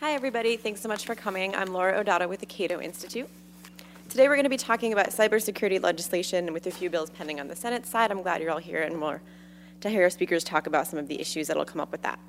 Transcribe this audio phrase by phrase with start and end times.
[0.00, 0.56] Hi, everybody.
[0.56, 1.56] Thanks so much for coming.
[1.56, 3.28] I'm Laura O'Donnell with the Cato Institute.
[4.08, 7.48] Today, we're going to be talking about cybersecurity legislation with a few bills pending on
[7.48, 8.12] the Senate side.
[8.12, 9.20] I'm glad you're all here and more
[9.80, 12.20] to hear our speakers talk about some of the issues that'll come up with that.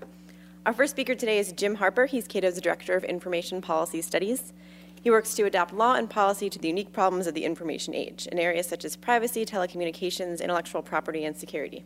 [0.65, 2.07] Our first speaker today is Jim Harper.
[2.07, 4.51] He's Cato's Director of Information Policy Studies.
[4.99, 8.25] He works to adapt law and policy to the unique problems of the information age
[8.31, 11.85] in areas such as privacy, telecommunications, intellectual property, and security.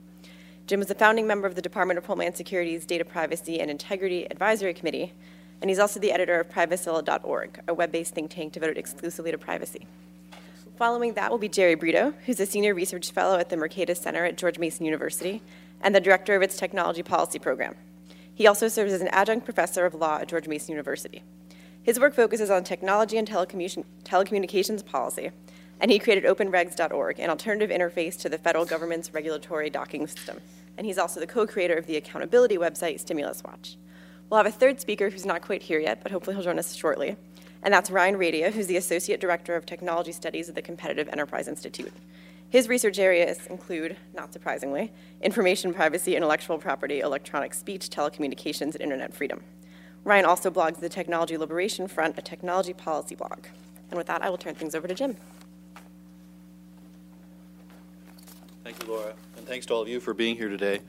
[0.65, 4.31] Jim is a founding member of the Department of Homeland Security's Data Privacy and Integrity
[4.31, 5.11] Advisory Committee,
[5.63, 9.37] and he's also the editor of Privacilla.org, a web based think tank devoted exclusively to
[9.37, 9.87] privacy.
[10.77, 14.25] Following that will be Jerry Brito, who's a senior research fellow at the Mercatus Center
[14.25, 15.41] at George Mason University
[15.79, 17.75] and the director of its technology policy program.
[18.35, 21.23] He also serves as an adjunct professor of law at George Mason University.
[21.81, 25.31] His work focuses on technology and telecommun- telecommunications policy,
[25.79, 30.41] and he created OpenRegs.org, an alternative interface to the federal government's regulatory docket system.
[30.77, 33.77] And he's also the co creator of the accountability website Stimulus Watch.
[34.29, 36.73] We'll have a third speaker who's not quite here yet, but hopefully he'll join us
[36.75, 37.15] shortly.
[37.61, 41.47] And that's Ryan Radia, who's the Associate Director of Technology Studies at the Competitive Enterprise
[41.47, 41.93] Institute.
[42.49, 49.13] His research areas include, not surprisingly, information privacy, intellectual property, electronic speech, telecommunications, and internet
[49.13, 49.43] freedom.
[50.03, 53.45] Ryan also blogs the Technology Liberation Front, a technology policy blog.
[53.89, 55.15] And with that, I will turn things over to Jim.
[58.63, 59.13] Thank you, Laura.
[59.37, 60.81] And thanks to all of you for being here today.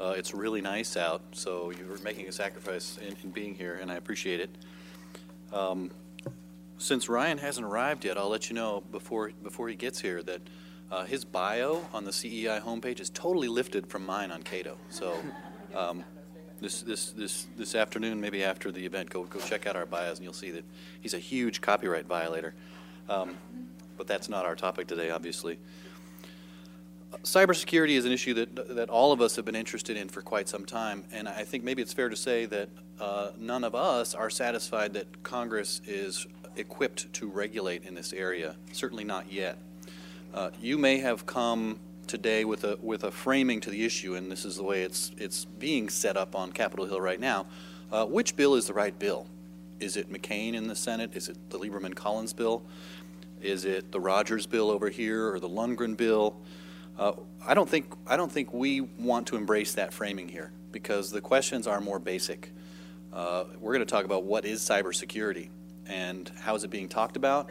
[0.00, 3.90] Uh, it's really nice out, so you're making a sacrifice in, in being here, and
[3.90, 4.50] I appreciate it.
[5.52, 5.90] Um,
[6.78, 10.40] since Ryan hasn't arrived yet, I'll let you know before, before he gets here that
[10.90, 14.76] uh, his bio on the CEI homepage is totally lifted from mine on Cato.
[14.90, 15.16] So
[15.74, 16.04] um,
[16.60, 20.18] this, this, this, this afternoon, maybe after the event, go, go check out our bios
[20.18, 20.64] and you'll see that
[21.00, 22.54] he's a huge copyright violator.
[23.08, 23.36] Um,
[23.96, 25.58] but that's not our topic today, obviously.
[27.22, 30.48] Cybersecurity is an issue that, that all of us have been interested in for quite
[30.48, 32.68] some time, and I think maybe it's fair to say that
[33.00, 38.56] uh, none of us are satisfied that Congress is equipped to regulate in this area,
[38.72, 39.58] certainly not yet.
[40.34, 44.30] Uh, you may have come today with a, with a framing to the issue, and
[44.30, 47.46] this is the way it's, it's being set up on Capitol Hill right now.
[47.90, 49.26] Uh, which bill is the right bill?
[49.80, 51.10] Is it McCain in the Senate?
[51.14, 52.62] Is it the Lieberman Collins bill?
[53.40, 56.36] Is it the Rogers bill over here or the Lungren bill?
[56.98, 57.12] Uh,
[57.46, 61.20] I don't think I don't think we want to embrace that framing here because the
[61.20, 62.50] questions are more basic.
[63.12, 65.48] Uh, we're going to talk about what is cybersecurity
[65.86, 67.50] and how is it being talked about.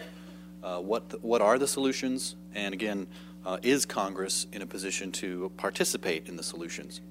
[0.63, 2.35] Uh, what the, what are the solutions?
[2.55, 3.07] And again,
[3.45, 7.01] uh, is Congress in a position to participate in the solutions?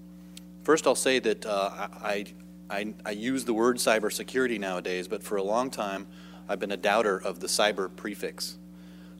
[0.62, 2.26] First, I'll say that uh, I,
[2.68, 6.06] I I use the word cybersecurity nowadays, but for a long time,
[6.48, 8.58] I've been a doubter of the cyber prefix.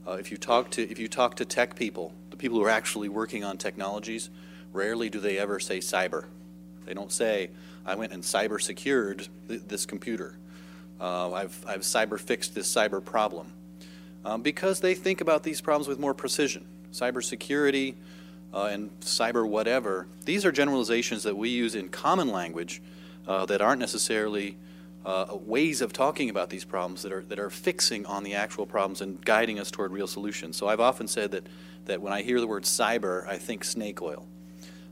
[0.06, 3.08] Uh, if you talk to if you talk to tech people, people who are actually
[3.08, 4.30] working on technologies,
[4.72, 6.24] rarely do they ever say cyber.
[6.86, 7.50] They don't say,
[7.84, 10.36] I went and cyber secured th- this computer.
[10.98, 13.52] Uh, I've, I've cyber fixed this cyber problem.
[14.24, 16.64] Um, because they think about these problems with more precision.
[16.92, 17.94] Cybersecurity
[18.52, 22.82] uh, and cyber whatever, these are generalizations that we use in common language
[23.28, 24.56] uh, that aren't necessarily
[25.04, 28.66] uh, ways of talking about these problems that are, that are fixing on the actual
[28.66, 30.56] problems and guiding us toward real solutions.
[30.56, 31.46] So I've often said that
[31.86, 34.26] that when I hear the word cyber, I think snake oil.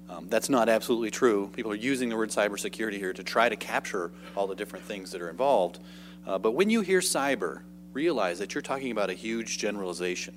[0.09, 1.51] Um, that's not absolutely true.
[1.55, 5.13] People are using the word cybersecurity here to try to capture all the different things
[5.13, 5.81] that are involved.
[6.27, 7.61] Uh, but when you hear cyber,
[7.93, 10.35] realize that you're talking about a huge generalization.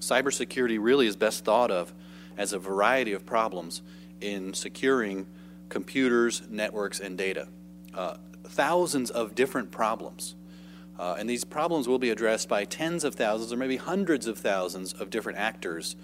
[0.00, 1.92] Cybersecurity really is best thought of
[2.36, 3.80] as a variety of problems
[4.20, 5.26] in securing
[5.70, 7.48] computers, networks, and data.
[7.94, 10.34] Uh, thousands of different problems
[10.98, 14.38] uh, and these problems will be addressed by tens of thousands or maybe hundreds of
[14.38, 15.96] thousands of different actors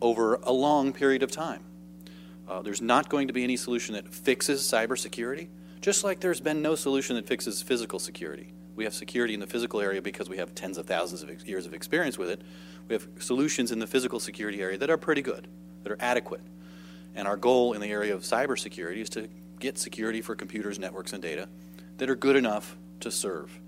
[0.00, 1.62] over a long period of time.
[2.48, 5.48] Uh, there's not going to be any solution that fixes cybersecurity,
[5.80, 8.52] just like there's been no solution that fixes physical security.
[8.76, 11.66] We have security in the physical area because we have tens of thousands of years
[11.66, 12.42] of experience with it.
[12.88, 15.48] We have solutions in the physical security area that are pretty good,
[15.82, 16.40] that are adequate.
[17.14, 21.12] And our goal in the area of cybersecurity is to get security for computers, networks,
[21.12, 21.48] and data
[22.00, 23.60] that are good enough to serve.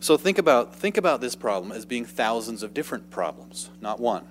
[0.00, 4.26] So think about, think about this problem as being thousands of different problems, not one.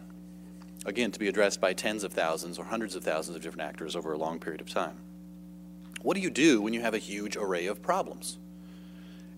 [0.85, 3.95] Again, to be addressed by tens of thousands or hundreds of thousands of different actors
[3.95, 4.97] over a long period of time.
[6.03, 8.37] What do you do when you have a huge array of problems?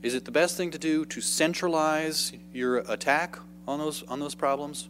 [0.04, 4.36] Is it the best thing to do to centralize your attack on those, on those
[4.36, 4.90] problems?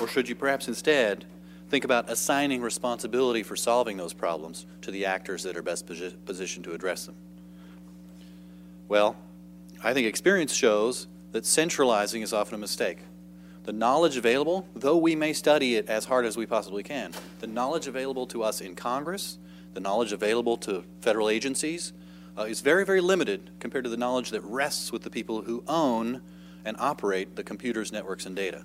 [0.00, 1.26] Or should you perhaps instead
[1.68, 6.14] think about assigning responsibility for solving those problems to the actors that are best posi-
[6.24, 7.14] positioned to address them?
[8.88, 9.16] Well,
[9.82, 12.98] I think experience shows that centralizing is often a mistake.
[13.64, 17.46] The knowledge available, though we may study it as hard as we possibly can, the
[17.46, 19.38] knowledge available to us in Congress,
[19.74, 21.92] the knowledge available to federal agencies,
[22.38, 25.62] uh, is very, very limited compared to the knowledge that rests with the people who
[25.68, 26.22] own
[26.64, 28.64] and operate the computers, networks, and data.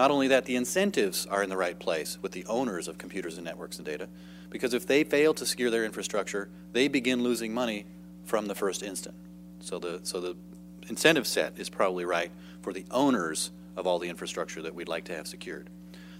[0.00, 3.36] Not only that, the incentives are in the right place with the owners of computers
[3.36, 4.08] and networks and data,
[4.48, 7.84] because if they fail to secure their infrastructure, they begin losing money
[8.24, 9.14] from the first instant.
[9.60, 10.36] So the, so the
[10.88, 12.30] incentive set is probably right
[12.62, 15.68] for the owners of all the infrastructure that we'd like to have secured.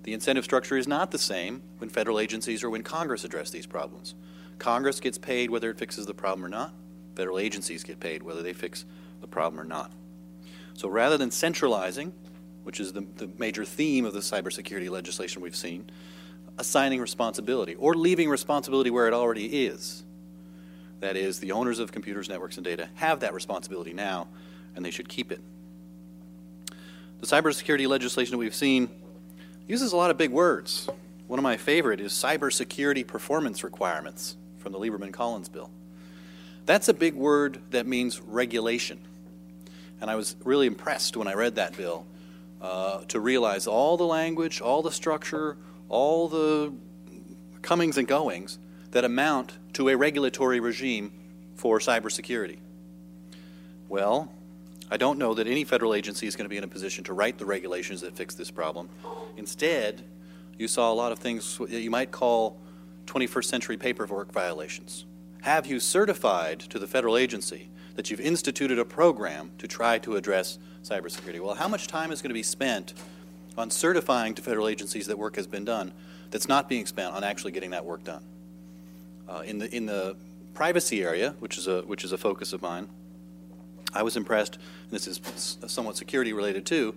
[0.03, 3.65] The incentive structure is not the same when federal agencies or when Congress address these
[3.65, 4.15] problems.
[4.59, 6.75] Congress gets paid whether it fixes the problem or not.
[7.17, 8.85] Federal agencies get paid whether they fix
[9.23, 9.91] the problem or not.
[10.75, 12.13] So rather than centralizing,
[12.71, 15.91] which is the, the major theme of the cybersecurity legislation we've seen,
[16.57, 20.05] assigning responsibility or leaving responsibility where it already is.
[21.01, 24.29] That is, the owners of computers, networks, and data have that responsibility now,
[24.77, 25.41] and they should keep it.
[27.19, 28.89] The cybersecurity legislation that we've seen
[29.67, 30.89] uses a lot of big words.
[31.27, 35.71] One of my favorite is cybersecurity performance requirements from the Lieberman Collins bill.
[36.67, 39.01] That's a big word that means regulation.
[40.01, 42.07] And I was really impressed when I read that bill
[42.61, 45.57] uh, to realize all the language, all the structure,
[45.89, 46.73] all the
[47.63, 48.59] comings and goings
[48.91, 51.13] that amount to a regulatory regime
[51.55, 52.59] for cybersecurity.
[53.89, 54.33] Well,
[54.91, 57.13] I don't know that any federal agency is going to be in a position to
[57.13, 58.89] write the regulations that fix this problem.
[59.37, 60.03] Instead,
[60.59, 62.59] you saw a lot of things that you might call
[63.07, 65.07] 21st century paperwork violations.
[65.43, 70.17] Have you certified to the federal agency that you've instituted a program to try to
[70.17, 71.41] address cybersecurity.
[71.41, 72.95] Well, how much time is going to be spent
[73.59, 75.93] on certifying to federal agencies that work has been done
[76.31, 78.23] that's not being spent on actually getting that work done?
[79.29, 80.17] Uh, in, the, in the
[80.55, 82.89] privacy area, which is, a, which is a focus of mine,
[83.93, 85.21] I was impressed, and this is
[85.67, 86.95] somewhat security related too,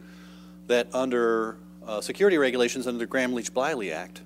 [0.68, 4.22] that under uh, security regulations under the Gramm-Leach-Bliley Act,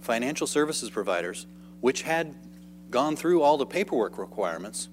[0.00, 1.46] financial services providers,
[1.80, 2.34] which had
[2.90, 4.88] gone through all the paperwork requirements,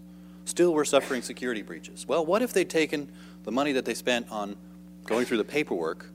[0.45, 2.07] still were suffering security breaches.
[2.07, 3.11] Well, what if they'd taken
[3.43, 4.55] the money that they spent on
[5.05, 6.07] going through the paperwork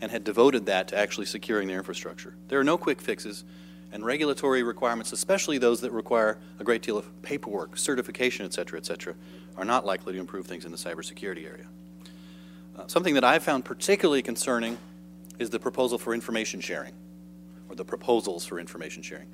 [0.00, 2.34] and had devoted that to actually securing their infrastructure?
[2.48, 3.44] There are no quick fixes,
[3.92, 8.76] and regulatory requirements, especially those that require a great deal of paperwork, certification, et cetera,
[8.76, 9.14] et cetera,
[9.56, 11.66] are not likely to improve things in the cybersecurity area.
[12.76, 14.78] Uh, something that I've found particularly concerning
[15.38, 16.92] is the proposal for information sharing,
[17.68, 19.28] or the proposals for information sharing.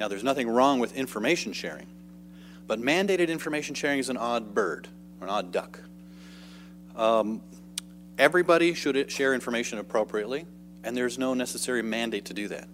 [0.00, 1.86] Now, there's nothing wrong with information sharing,
[2.66, 4.88] but mandated information sharing is an odd bird,
[5.20, 5.80] or an odd duck.
[6.96, 7.40] Um,
[8.18, 10.46] everybody should share information appropriately,
[10.82, 12.68] and there's no necessary mandate to do that.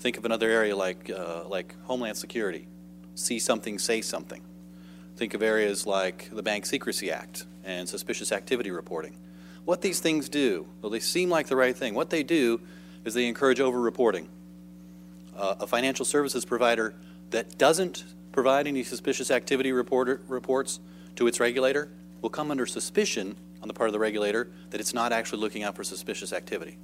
[0.00, 2.66] Think of another area like, uh, like Homeland Security.
[3.14, 4.42] See something, say something.
[5.16, 9.16] Think of areas like the Bank Secrecy Act and suspicious activity reporting.
[9.64, 12.60] What these things do, though they seem like the right thing, what they do
[13.04, 14.28] is they encourage over reporting.
[15.36, 16.94] Uh, a financial services provider
[17.30, 20.80] that doesn't provide any suspicious activity report, reports
[21.14, 21.88] to its regulator
[22.20, 25.62] will come under suspicion on the part of the regulator that it's not actually looking
[25.62, 26.76] out for suspicious activity.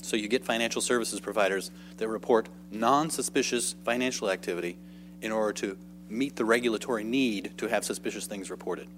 [0.00, 4.78] So you get financial services providers that report non suspicious financial activity
[5.20, 5.76] in order to
[6.08, 8.88] meet the regulatory need to have suspicious things reported.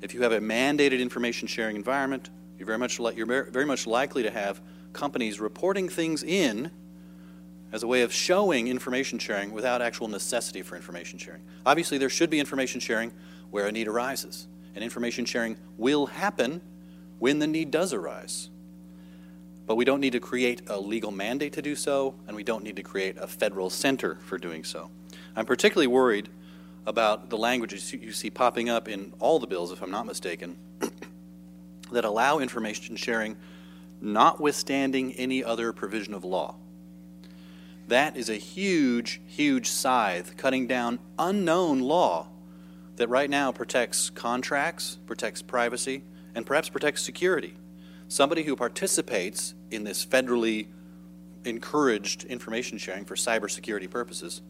[0.00, 3.86] If you have a mandated information sharing environment, you're very much, li- you're very much
[3.86, 4.60] likely to have
[4.92, 6.70] companies reporting things in
[7.76, 11.42] as a way of showing information sharing without actual necessity for information sharing.
[11.66, 13.12] Obviously, there should be information sharing
[13.50, 16.62] where a need arises, and information sharing will happen
[17.18, 18.48] when the need does arise.
[19.66, 22.64] But we don't need to create a legal mandate to do so, and we don't
[22.64, 24.90] need to create a federal center for doing so.
[25.36, 26.30] I'm particularly worried
[26.86, 30.56] about the languages you see popping up in all the bills, if I'm not mistaken,
[31.92, 33.36] that allow information sharing
[34.00, 36.54] notwithstanding any other provision of law.
[37.88, 42.28] That is a huge, huge scythe cutting down unknown law
[42.96, 46.02] that right now protects contracts, protects privacy,
[46.34, 47.54] and perhaps protects security.
[48.08, 50.66] Somebody who participates in this federally
[51.44, 54.42] encouraged information sharing for cybersecurity purposes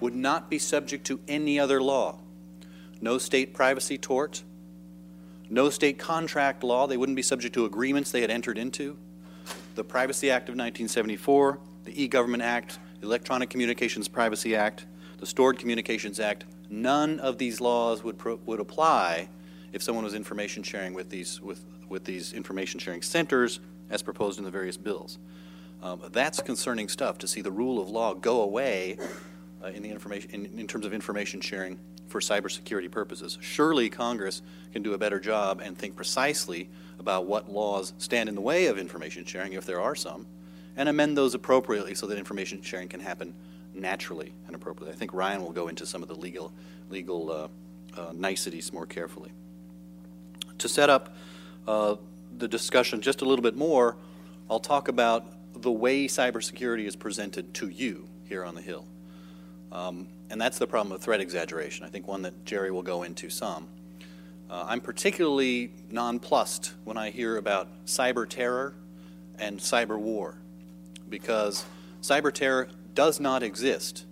[0.00, 2.18] would not be subject to any other law.
[3.00, 4.42] No state privacy tort,
[5.50, 6.86] no state contract law.
[6.86, 8.96] They wouldn't be subject to agreements they had entered into.
[9.74, 11.58] The Privacy Act of 1974
[11.88, 14.84] the E-Government Act, the Electronic Communications Privacy Act,
[15.18, 19.30] the Stored Communications Act, none of these laws would, would apply
[19.72, 24.38] if someone was information sharing with these, with, with these information sharing centers as proposed
[24.38, 25.18] in the various bills.
[25.82, 28.98] Um, that's concerning stuff to see the rule of law go away
[29.64, 33.38] uh, in, the information, in, in terms of information sharing for cybersecurity purposes.
[33.40, 34.42] Surely Congress
[34.72, 36.68] can do a better job and think precisely
[36.98, 40.26] about what laws stand in the way of information sharing, if there are some,
[40.78, 43.34] and amend those appropriately so that information sharing can happen
[43.74, 44.94] naturally and appropriately.
[44.94, 46.52] I think Ryan will go into some of the legal,
[46.88, 47.48] legal uh,
[48.00, 49.32] uh, niceties more carefully.
[50.58, 51.16] To set up
[51.66, 51.96] uh,
[52.38, 53.96] the discussion just a little bit more,
[54.48, 55.26] I'll talk about
[55.60, 58.86] the way cybersecurity is presented to you here on the Hill.
[59.72, 61.84] Um, and that's the problem of threat exaggeration.
[61.84, 63.66] I think one that Jerry will go into some.
[64.48, 68.74] Uh, I'm particularly nonplussed when I hear about cyber terror
[69.40, 70.36] and cyber war
[71.08, 71.64] because
[72.02, 74.04] cyber terror does not exist.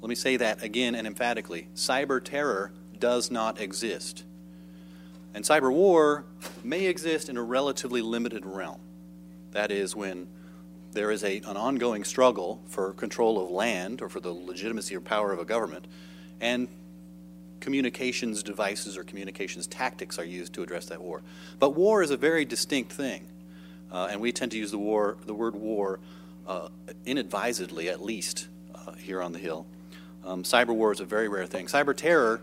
[0.00, 1.68] Let me say that again and emphatically.
[1.74, 4.24] Cyber terror does not exist.
[5.34, 6.24] And cyber war
[6.62, 8.80] may exist in a relatively limited realm.
[9.50, 10.28] That is, when
[10.92, 15.00] there is a, an ongoing struggle for control of land or for the legitimacy or
[15.00, 15.86] power of a government,
[16.40, 16.68] and
[17.60, 21.22] communications devices or communications tactics are used to address that war.
[21.58, 23.26] But war is a very distinct thing,
[23.94, 26.00] uh, and we tend to use the war, the word war,
[26.48, 26.68] uh,
[27.06, 29.66] inadvisedly at least uh, here on the Hill.
[30.24, 31.66] Um, cyber war is a very rare thing.
[31.66, 32.42] Cyber terror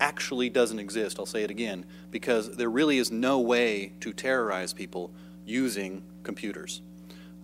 [0.00, 1.18] actually doesn't exist.
[1.18, 5.10] I'll say it again because there really is no way to terrorize people
[5.44, 6.80] using computers.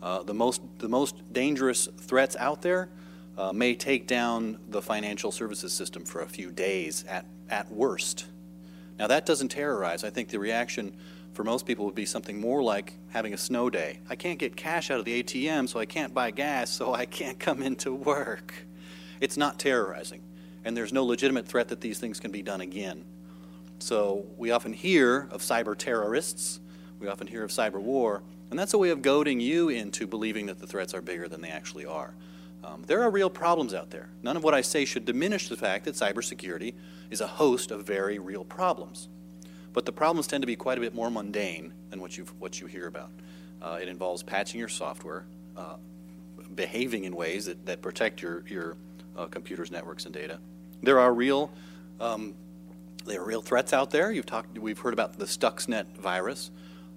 [0.02, 2.88] Uh, the most the most dangerous threats out there
[3.36, 8.26] uh, may take down the financial services system for a few days at, at worst.
[8.98, 10.04] Now, that doesn't terrorize.
[10.04, 10.94] I think the reaction
[11.34, 13.98] for most people would be something more like having a snow day.
[14.08, 17.06] I can't get cash out of the ATM, so I can't buy gas, so I
[17.06, 18.54] can't come into work.
[19.20, 20.22] It's not terrorizing,
[20.64, 23.04] and there's no legitimate threat that these things can be done again.
[23.80, 26.60] So we often hear of cyber terrorists,
[27.00, 30.46] we often hear of cyber war, and that's a way of goading you into believing
[30.46, 32.14] that the threats are bigger than they actually are.
[32.62, 34.08] Um, there are real problems out there.
[34.22, 36.74] None of what I say should diminish the fact that cybersecurity
[37.10, 39.08] is a host of very real problems.
[39.74, 42.60] But the problems tend to be quite a bit more mundane than what, you what
[42.60, 43.10] you hear about.
[43.60, 45.26] Uh, it involves patching your software,
[45.56, 45.76] uh,
[46.54, 48.76] behaving in ways that, that protect your, your
[49.18, 50.38] uh, computers, networks, and data.
[50.82, 51.50] There are real
[52.00, 52.34] um,
[53.04, 54.10] there are real threats out there.
[54.10, 56.50] You've talked, we've heard about the Stuxnet virus,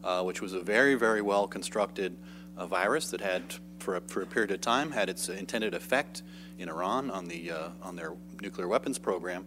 [0.03, 2.15] uh, which was a very, very well constructed
[2.57, 3.43] uh, virus that had
[3.79, 6.24] for a, for a period of time, had its intended effect
[6.60, 9.46] in Iran on, the, uh, on their nuclear weapons program.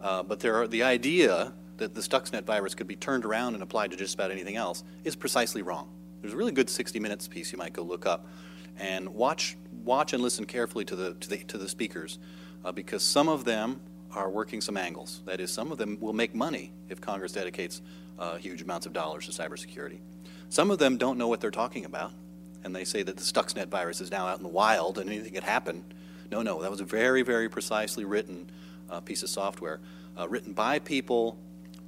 [0.00, 3.90] But there are, the idea that the Stuxnet virus could be turned around and applied
[3.90, 5.88] to just about anything else is precisely wrong.
[6.20, 8.26] There's a really good 60 Minutes piece you might go look up
[8.78, 12.18] and watch, watch and listen carefully to the, to the, to the speakers
[12.64, 13.80] uh, because some of them
[14.12, 15.22] are working some angles.
[15.26, 17.82] That is, some of them will make money if Congress dedicates
[18.18, 19.98] uh, huge amounts of dollars to cybersecurity.
[20.48, 22.12] Some of them don't know what they're talking about
[22.66, 25.32] and they say that the Stuxnet virus is now out in the wild and anything
[25.32, 25.84] could happen.
[26.32, 28.50] No, no, that was a very, very precisely written
[28.90, 29.78] uh, piece of software,
[30.18, 31.38] uh, written by people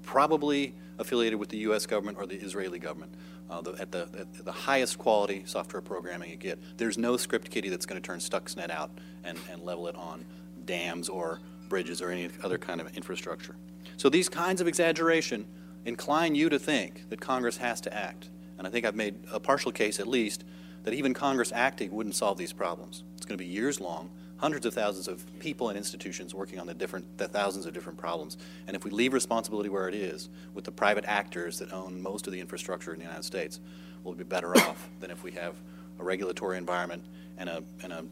[0.09, 1.85] probably affiliated with the U.S.
[1.85, 3.13] government or the Israeli government.
[3.51, 6.59] Uh, the, at, the, at the highest quality software programming you get.
[6.77, 8.91] There's no script kiddie that's going to turn Stuxnet out
[9.25, 10.27] and, and level it on
[10.67, 13.57] dams or bridges or any other kind of infrastructure.
[13.97, 15.47] So these kinds of exaggeration
[15.87, 18.29] incline you to think that Congress has to act.
[18.59, 20.45] And I think I've made a partial case, at least,
[20.85, 23.03] that even Congress acting wouldn't solve these problems.
[23.17, 26.67] It's going to be years long, hundreds of thousands of people and institutions working on
[26.67, 28.39] the different, the thousands of different problems.
[28.67, 32.27] And if we leave responsibility where it is, with the private actors that own most
[32.27, 33.61] of the infrastructure in the United States,
[34.03, 35.55] we'll be better off than if we have
[35.99, 37.05] a regulatory environment
[37.37, 38.05] and a, and a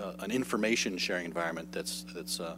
[0.00, 2.56] uh, an information sharing environment that's that's uh,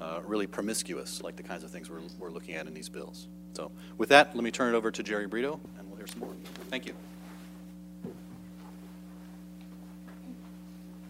[0.00, 3.28] uh, really promiscuous, like the kinds of things we're, we're looking at in these bills.
[3.54, 6.20] So, with that, let me turn it over to Jerry Brito, and we'll hear some
[6.20, 6.32] more.
[6.68, 6.92] Thank you.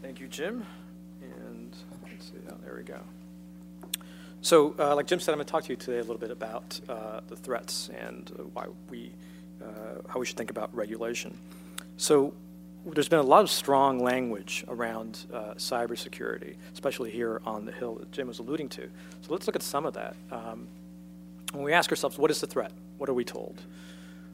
[0.02, 0.64] Thank you, Jim.
[2.48, 3.00] Oh, there we go.
[4.42, 6.30] So, uh, like Jim said, I'm going to talk to you today a little bit
[6.30, 9.10] about uh, the threats and uh, why we,
[9.60, 11.36] uh, how we should think about regulation.
[11.96, 12.32] So,
[12.84, 17.96] there's been a lot of strong language around uh, cybersecurity, especially here on the Hill
[17.96, 18.82] that Jim was alluding to.
[19.22, 20.14] So, let's look at some of that.
[20.30, 20.68] Um,
[21.52, 22.70] when we ask ourselves, what is the threat?
[22.98, 23.60] What are we told?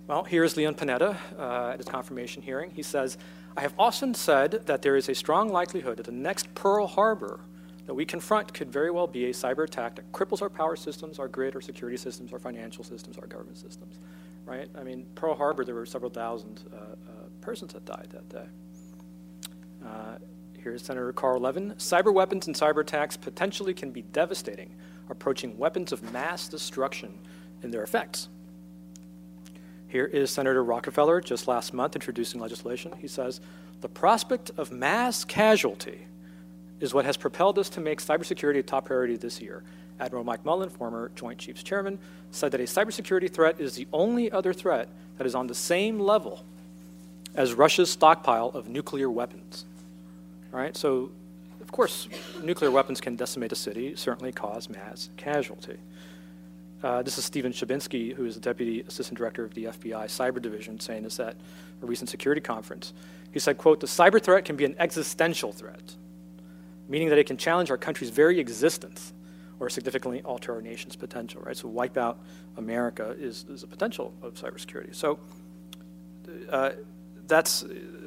[0.09, 2.71] Well, here's Leon Panetta uh, at his confirmation hearing.
[2.73, 3.17] He says,
[3.57, 7.41] I have often said that there is a strong likelihood that the next Pearl Harbor
[7.87, 11.19] that we confront could very well be a cyber attack that cripples our power systems,
[11.19, 13.99] our grid, our security systems, our financial systems, our government systems.
[14.45, 14.69] Right?
[14.77, 16.87] I mean, Pearl Harbor, there were several thousand uh, uh,
[17.41, 18.45] persons that died that day.
[19.85, 20.19] Uh,
[20.59, 21.73] here's Senator Carl Levin.
[21.73, 24.75] Cyber weapons and cyber attacks potentially can be devastating,
[25.09, 27.19] approaching weapons of mass destruction
[27.63, 28.29] in their effects.
[29.89, 32.93] Here is Senator Rockefeller just last month introducing legislation.
[32.99, 33.41] He says,
[33.81, 36.07] The prospect of mass casualty
[36.83, 39.63] is what has propelled us to make cybersecurity a top priority this year.
[40.01, 41.99] Admiral Mike Mullen, former Joint Chiefs Chairman,
[42.33, 46.01] said that a cybersecurity threat is the only other threat that is on the same
[46.01, 46.45] level
[47.37, 49.65] as Russia's stockpile of nuclear weapons.
[50.53, 51.11] All right, so
[51.61, 52.09] of course,
[52.43, 55.77] nuclear weapons can decimate a city, certainly cause mass casualty.
[56.83, 60.43] Uh, this is Steven Chabinsky, who is the Deputy Assistant Director of the FBI Cyber
[60.43, 61.37] Division, saying this at
[61.81, 62.93] a recent security conference.
[63.31, 65.95] He said, quote, the cyber threat can be an existential threat,
[66.93, 69.15] meaning that it can challenge our country's very existence
[69.59, 71.57] or significantly alter our nation's potential, right?
[71.57, 72.19] So wipe out
[72.59, 74.95] America is, is a potential of cybersecurity.
[74.95, 75.19] So
[76.51, 76.73] uh,
[77.27, 77.65] that's,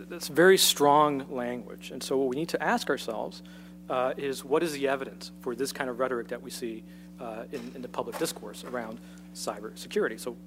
[0.08, 1.90] that's very strong language.
[1.90, 3.42] And so what we need to ask ourselves
[3.90, 6.84] uh, is what is the evidence for this kind of rhetoric that we see
[7.20, 9.00] uh, in, in, the public discourse around
[9.34, 10.20] cybersecurity?
[10.20, 10.38] So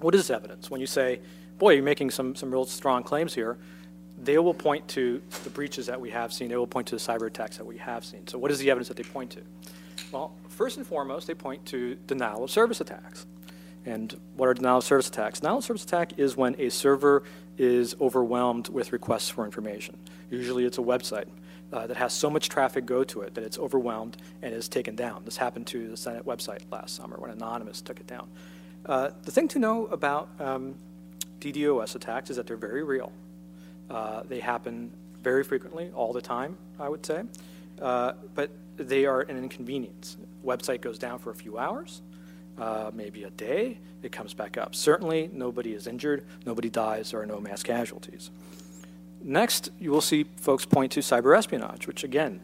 [0.00, 0.70] what is evidence?
[0.70, 1.18] When you say,
[1.58, 3.58] boy, you're making some, some real strong claims here,
[4.28, 6.48] they will point to the breaches that we have seen.
[6.48, 8.26] They will point to the cyber attacks that we have seen.
[8.26, 9.40] So what is the evidence that they point to?
[10.12, 13.26] Well, first and foremost, they point to denial of service attacks.
[13.86, 15.40] And what are denial of service attacks?
[15.40, 17.22] Denial of service attack is when a server
[17.56, 19.96] is overwhelmed with requests for information.
[20.30, 21.28] Usually it's a website
[21.72, 24.94] uh, that has so much traffic go to it that it's overwhelmed and is taken
[24.94, 25.22] down.
[25.24, 28.28] This happened to the Senate website last summer when Anonymous took it down.
[28.84, 30.74] Uh, the thing to know about um,
[31.40, 33.10] DDoS attacks is that they're very real.
[33.90, 34.90] Uh, they happen
[35.22, 37.22] very frequently, all the time, I would say.
[37.80, 40.16] Uh, but they are an inconvenience.
[40.44, 42.02] Website goes down for a few hours,
[42.58, 44.74] uh, maybe a day, it comes back up.
[44.74, 48.30] Certainly, nobody is injured, nobody dies, there are no mass casualties.
[49.22, 52.40] Next, you will see folks point to cyber espionage, which again,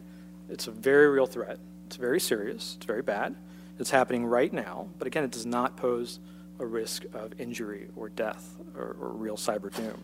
[0.49, 1.57] it's a very real threat.
[1.87, 3.35] It's very serious, it's very bad.
[3.79, 6.19] It's happening right now, but again, it does not pose
[6.59, 10.01] a risk of injury or death or, or real cyber doom.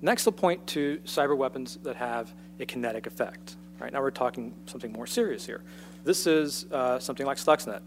[0.00, 3.56] Next, I'll point to cyber weapons that have a kinetic effect.
[3.80, 5.62] Right now, we're talking something more serious here.
[6.04, 7.80] This is uh, something like Stuxnet.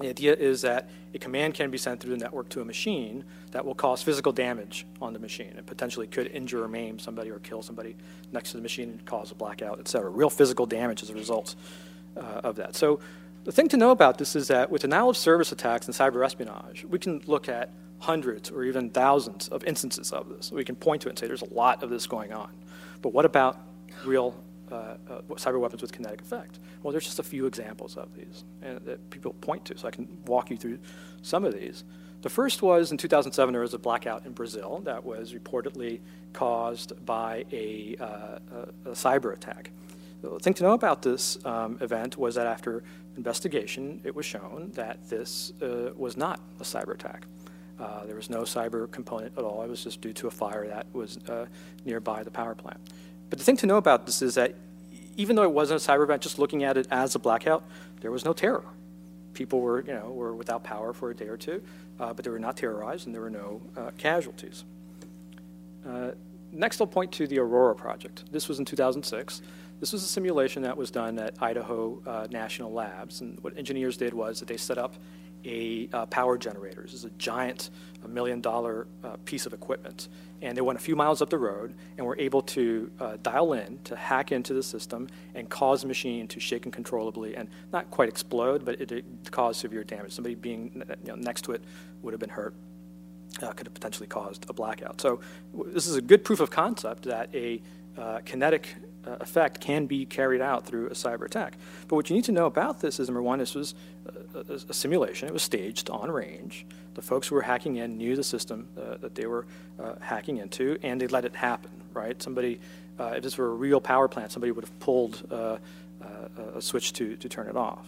[0.00, 3.24] The idea is that a command can be sent through the network to a machine
[3.50, 5.54] that will cause physical damage on the machine.
[5.58, 7.96] It potentially could injure or maim somebody or kill somebody
[8.30, 10.08] next to the machine and cause a blackout, et cetera.
[10.08, 11.56] Real physical damage as a result
[12.16, 12.76] uh, of that.
[12.76, 13.00] So
[13.44, 16.24] the thing to know about this is that with denial of service attacks and cyber
[16.24, 20.52] espionage, we can look at hundreds or even thousands of instances of this.
[20.52, 22.50] We can point to it and say there's a lot of this going on.
[23.02, 23.58] But what about
[24.04, 24.36] real
[24.70, 26.58] uh, uh, cyber weapons with kinetic effect?
[26.82, 29.90] Well, there's just a few examples of these and, that people point to, so I
[29.90, 30.78] can walk you through
[31.22, 31.84] some of these.
[32.22, 36.00] The first was in 2007, there was a blackout in Brazil that was reportedly
[36.32, 38.38] caused by a, uh,
[38.84, 39.70] a, a cyber attack.
[40.20, 42.82] The thing to know about this um, event was that after
[43.16, 47.26] investigation, it was shown that this uh, was not a cyber attack.
[47.78, 49.62] Uh, there was no cyber component at all.
[49.62, 51.46] It was just due to a fire that was uh,
[51.84, 52.80] nearby the power plant.
[53.30, 54.54] But the thing to know about this is that
[55.16, 57.64] even though it wasn't a cyber event, just looking at it as a blackout,
[58.00, 58.64] there was no terror.
[59.34, 61.62] People were, you know, were without power for a day or two,
[62.00, 64.64] uh, but they were not terrorized and there were no uh, casualties.
[65.86, 66.12] Uh,
[66.52, 68.24] next, I'll point to the Aurora project.
[68.32, 69.42] This was in 2006.
[69.80, 73.96] This was a simulation that was done at Idaho uh, National Labs, and what engineers
[73.96, 74.94] did was that they set up
[75.44, 76.82] a uh, power generator.
[76.82, 77.70] This is a giant,
[78.04, 80.08] a million dollar uh, piece of equipment.
[80.40, 83.54] And they went a few miles up the road and were able to uh, dial
[83.54, 87.90] in, to hack into the system, and cause the machine to shake uncontrollably and not
[87.90, 90.12] quite explode, but it, it caused severe damage.
[90.12, 91.62] Somebody being you know, next to it
[92.02, 92.54] would have been hurt.
[93.42, 95.00] Uh, could have potentially caused a blackout.
[95.00, 95.20] So,
[95.66, 97.60] this is a good proof of concept that a
[97.96, 98.74] uh, kinetic
[99.20, 101.54] effect can be carried out through a cyber attack.
[101.86, 103.74] But what you need to know about this is number one, this was
[104.34, 105.28] a, a, simulation.
[105.28, 106.66] It was staged on range.
[106.94, 109.46] The folks who were hacking in knew the system uh, that they were
[109.78, 111.70] uh, hacking into, and they let it happen.
[111.94, 112.20] Right?
[112.22, 112.60] Somebody,
[112.98, 115.58] uh, if this were a real power plant, somebody would have pulled uh,
[116.02, 116.08] uh,
[116.54, 117.86] a switch to to turn it off.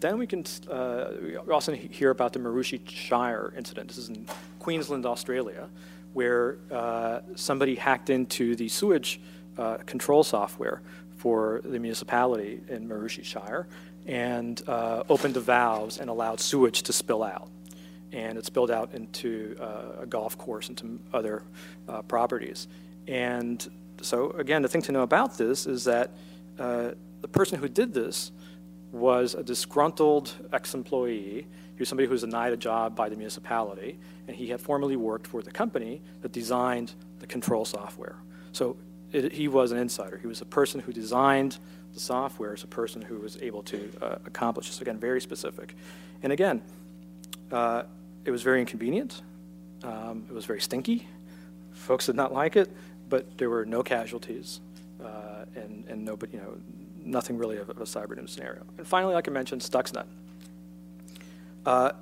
[0.00, 0.44] then we can
[1.22, 3.88] we also hear about the Maroochy Shire incident.
[3.88, 4.26] This is in
[4.58, 5.68] Queensland, Australia
[6.12, 9.20] where uh, somebody hacked into the sewage
[9.58, 10.82] uh, control software
[11.16, 13.68] for the municipality in Maroochy Shire
[14.06, 17.48] and uh, opened the valves and allowed sewage to spill out.
[18.12, 21.44] And it spilled out into uh, a golf course, into other
[21.88, 22.66] uh, properties.
[23.06, 23.64] And
[24.02, 26.10] so, again, the thing to know about this is that
[26.58, 28.32] uh, the person who did this
[28.92, 31.46] was a disgruntled ex employee
[31.80, 33.98] he was somebody who was denied a job by the municipality,
[34.28, 38.16] and he had formerly worked for the company that designed the control software.
[38.52, 38.76] So
[39.12, 40.18] it, he was an insider.
[40.18, 41.56] He was a person who designed
[41.94, 44.82] the software as a person who was able to uh, accomplish this.
[44.82, 45.74] Again, very specific.
[46.22, 46.60] And again,
[47.50, 47.84] uh,
[48.26, 49.22] it was very inconvenient.
[49.82, 51.08] Um, it was very stinky.
[51.72, 52.70] Folks did not like it,
[53.08, 54.60] but there were no casualties,
[55.02, 56.58] uh, and, and nobody, you know,
[57.04, 58.62] nothing really of, of a cyber doom scenario.
[58.78, 60.06] And finally, like I mentioned, Stuxnet.
[61.66, 61.92] Uh,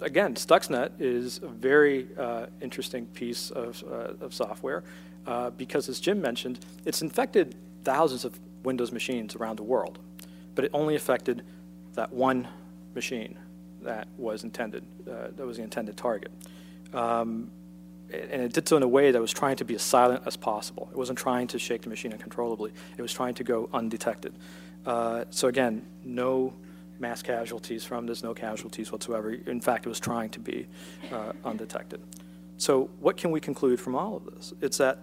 [0.00, 4.82] again, Stuxnet is a very uh, interesting piece of, uh, of software.
[5.26, 9.98] uh, because, as Jim mentioned, it's infected thousands of Windows machines around the world,
[10.54, 11.42] but it only affected
[11.94, 12.48] that one
[12.94, 13.38] machine
[13.82, 16.30] that was intended, uh, that was the intended target.
[16.92, 17.50] Um,
[18.12, 20.36] and it did so in a way that was trying to be as silent as
[20.36, 20.88] possible.
[20.90, 22.72] It wasn't trying to shake the machine uncontrollably.
[22.96, 24.34] It was trying to go undetected.
[24.84, 26.52] Uh, so again, no
[26.98, 29.32] mass casualties from this, no casualties whatsoever.
[29.32, 30.66] In fact, it was trying to be
[31.10, 32.00] uh, undetected.
[32.58, 34.52] So what can we conclude from all of this?
[34.60, 34.98] It's that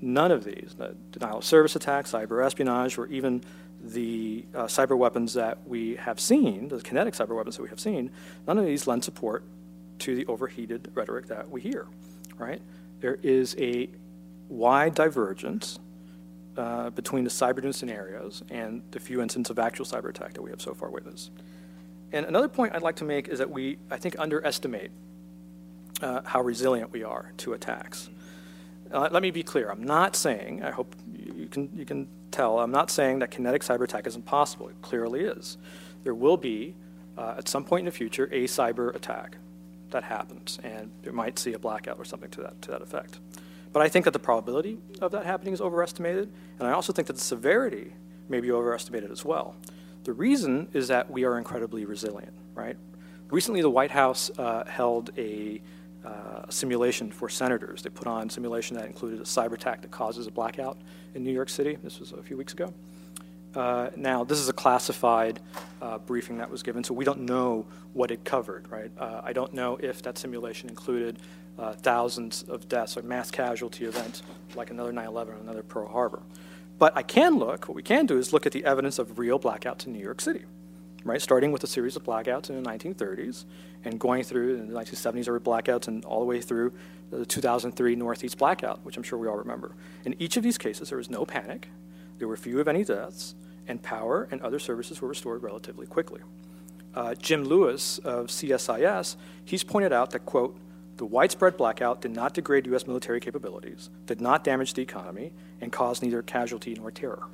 [0.00, 3.42] none of these, the denial of service attacks, cyber espionage, or even
[3.80, 7.80] the uh, cyber weapons that we have seen, the kinetic cyber weapons that we have
[7.80, 8.10] seen,
[8.46, 9.44] none of these lend support
[9.98, 11.86] to the overheated rhetoric that we hear
[12.38, 12.60] right?
[13.00, 13.88] There is a
[14.48, 15.78] wide divergence
[16.56, 20.50] uh, between the cyber scenarios and the few instances of actual cyber attack that we
[20.50, 21.30] have so far witnessed.
[22.12, 24.90] And another point I'd like to make is that we, I think, underestimate
[26.00, 28.08] uh, how resilient we are to attacks.
[28.92, 29.70] Uh, let me be clear.
[29.70, 33.62] I'm not saying, I hope you can, you can tell, I'm not saying that kinetic
[33.62, 34.68] cyber attack is impossible.
[34.68, 35.58] It clearly is.
[36.04, 36.74] There will be,
[37.18, 39.38] uh, at some point in the future, a cyber attack
[39.90, 43.20] that happens, and you might see a blackout or something to that, to that effect.
[43.72, 47.06] But I think that the probability of that happening is overestimated, and I also think
[47.08, 47.92] that the severity
[48.28, 49.54] may be overestimated as well.
[50.04, 52.76] The reason is that we are incredibly resilient, right?
[53.30, 55.60] Recently, the White House uh, held a
[56.04, 57.82] uh, simulation for senators.
[57.82, 60.78] They put on simulation that included a cyber attack that causes a blackout
[61.14, 61.76] in New York City.
[61.82, 62.72] This was a few weeks ago.
[63.54, 65.40] Uh, now, this is a classified
[65.80, 68.90] uh, briefing that was given, so we don't know what it covered, right?
[68.98, 71.18] Uh, I don't know if that simulation included
[71.58, 74.22] uh, thousands of deaths or mass casualty events
[74.54, 76.22] like another 9 11 or another Pearl Harbor.
[76.78, 79.38] But I can look, what we can do is look at the evidence of real
[79.38, 80.44] blackouts in New York City,
[81.04, 81.22] right?
[81.22, 83.46] Starting with a series of blackouts in the 1930s
[83.84, 86.72] and going through in the 1970s, there blackouts and all the way through
[87.10, 89.74] the 2003 Northeast blackout, which I'm sure we all remember.
[90.04, 91.68] In each of these cases, there was no panic,
[92.18, 93.34] there were few, if any, deaths
[93.68, 96.20] and power and other services were restored relatively quickly.
[96.94, 100.58] Uh, Jim Lewis of CSIS, he's pointed out that, quote,
[100.96, 102.86] the widespread blackout did not degrade U.S.
[102.86, 107.24] military capabilities, did not damage the economy, and caused neither casualty nor terror.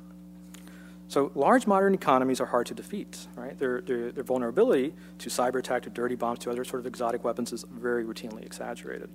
[1.07, 3.57] So large modern economies are hard to defeat, right?
[3.57, 7.23] Their, their, their, vulnerability to cyber attack, to dirty bombs, to other sort of exotic
[7.23, 9.09] weapons is very routinely exaggerated.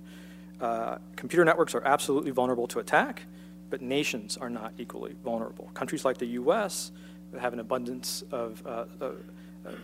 [0.61, 3.23] Uh, computer networks are absolutely vulnerable to attack,
[3.69, 5.69] but nations are not equally vulnerable.
[5.73, 6.91] Countries like the U.S
[7.37, 9.17] have an abundance of, uh, of,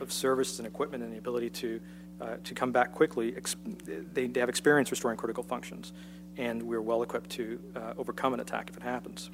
[0.01, 1.79] of services and equipment and the ability to,
[2.21, 3.35] uh, to come back quickly.
[4.13, 5.93] They, they have experience restoring critical functions,
[6.37, 9.29] and we're well equipped to uh, overcome an attack if it happens.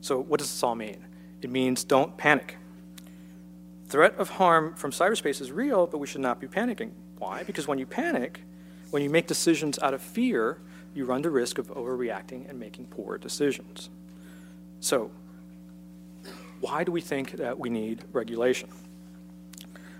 [0.00, 1.04] So, what does this all mean?
[1.42, 2.58] It means don't panic.
[3.88, 6.90] Threat of harm from cyberspace is real, but we should not be panicking.
[7.18, 7.42] Why?
[7.42, 8.40] Because when you panic,
[8.90, 10.58] when you make decisions out of fear,
[10.94, 13.90] you run the risk of overreacting and making poor decisions.
[14.80, 15.10] So,
[16.60, 18.70] why do we think that we need regulation?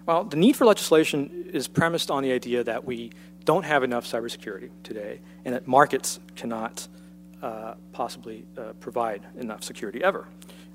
[0.07, 3.11] Well, the need for legislation is premised on the idea that we
[3.45, 6.87] don't have enough cybersecurity today and that markets cannot
[7.43, 10.27] uh, possibly uh, provide enough security ever.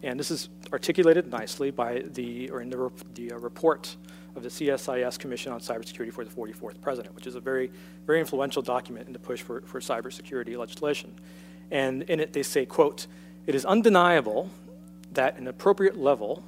[0.04, 3.96] And this is articulated nicely by the, or in the, the uh, report
[4.36, 7.72] of the CSIS Commission on Cybersecurity for the 44th President, which is a very,
[8.06, 11.14] very influential document in the push for, for cybersecurity legislation.
[11.72, 13.08] And in it, they say, quote,
[13.48, 14.50] it is undeniable
[15.12, 16.44] that an appropriate level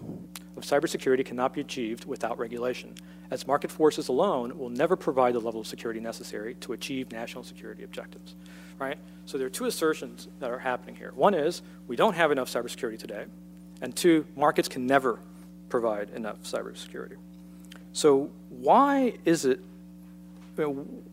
[0.56, 2.94] of cybersecurity cannot be achieved without regulation,
[3.32, 7.44] as market forces alone will never provide the level of security necessary to achieve national
[7.44, 8.36] security objectives.
[8.78, 8.98] Right?
[9.26, 11.12] So there are two assertions that are happening here.
[11.16, 13.26] One is we don't have enough cybersecurity today,
[13.82, 15.20] and two, markets can never
[15.70, 17.18] provide enough cybersecurity.
[17.94, 19.60] So why is it?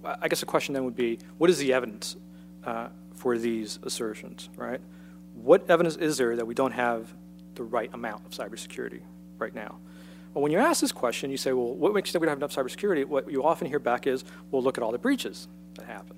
[0.05, 2.17] I guess the question then would be, what is the evidence
[2.65, 4.49] uh, for these assertions?
[4.57, 4.81] Right?
[5.35, 7.13] What evidence is there that we don't have
[7.55, 9.01] the right amount of cybersecurity
[9.39, 9.77] right now?
[10.35, 12.41] Well, when you ask this question, you say, well, what makes you think we don't
[12.41, 13.05] have enough cybersecurity?
[13.05, 16.17] What you often hear back is, well, look at all the breaches that happen,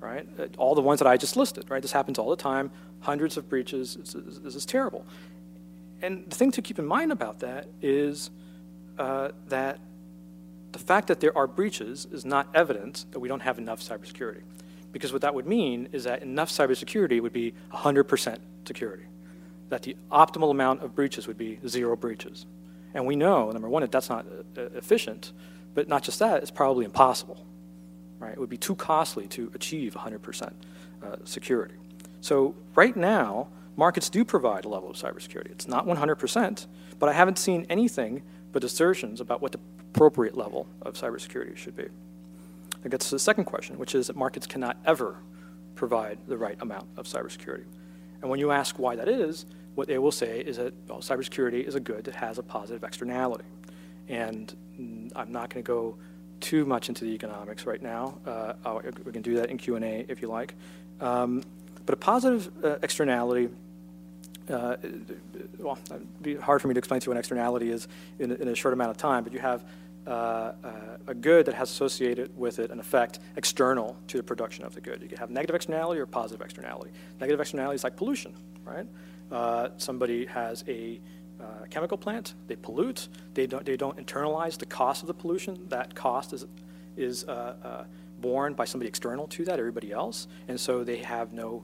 [0.00, 0.26] right?
[0.38, 1.82] Uh, all the ones that I just listed, right?
[1.82, 3.96] This happens all the time, hundreds of breaches.
[3.96, 5.04] This is, this is terrible.
[6.00, 8.30] And the thing to keep in mind about that is
[8.98, 9.78] uh, that
[10.72, 14.42] the fact that there are breaches is not evidence that we don't have enough cybersecurity.
[14.90, 19.04] Because what that would mean is that enough cybersecurity would be 100% security
[19.72, 22.44] that the optimal amount of breaches would be zero breaches.
[22.92, 24.26] And we know, number one, that that's not
[24.58, 25.32] uh, efficient,
[25.72, 27.42] but not just that, it's probably impossible.
[28.18, 28.32] Right?
[28.32, 30.42] It would be too costly to achieve 100%
[31.02, 31.74] uh, security.
[32.20, 35.50] So right now, markets do provide a level of cybersecurity.
[35.50, 36.66] It's not 100%,
[36.98, 38.22] but I haven't seen anything
[38.52, 41.88] but assertions about what the appropriate level of cybersecurity should be.
[42.82, 45.16] That gets to the second question, which is that markets cannot ever
[45.74, 47.64] provide the right amount of cybersecurity.
[48.20, 51.64] And when you ask why that is, what they will say is that well, cybersecurity
[51.66, 53.44] is a good that has a positive externality.
[54.08, 55.96] And mm, I'm not going to go
[56.40, 58.18] too much into the economics right now.
[58.26, 60.54] Uh, we can do that in Q&A if you like.
[61.00, 61.42] Um,
[61.86, 63.48] but a positive uh, externality,
[64.48, 64.76] uh,
[65.58, 68.32] well, it'd be hard for me to explain to you what an externality is in,
[68.32, 69.64] in a short amount of time, but you have
[70.06, 70.72] uh, uh,
[71.06, 74.80] a good that has associated with it an effect external to the production of the
[74.80, 75.00] good.
[75.00, 76.90] You can have negative externality or positive externality.
[77.20, 78.86] Negative externality is like pollution, right?
[79.30, 81.00] Uh, somebody has a
[81.40, 85.58] uh, chemical plant, they pollute, they don't, they don't internalize the cost of the pollution.
[85.68, 86.46] That cost is,
[86.96, 87.84] is uh, uh,
[88.20, 91.62] borne by somebody external to that, everybody else, and so they have no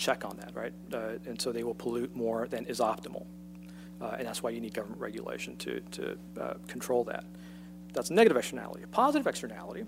[0.00, 0.72] check on that, right?
[0.92, 3.26] Uh, and so they will pollute more than is optimal.
[4.00, 7.24] Uh, and that's why you need government regulation to, to uh, control that.
[7.92, 8.82] That's negative externality.
[8.82, 9.84] A positive externality